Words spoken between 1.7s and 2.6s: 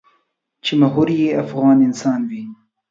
انسان وي.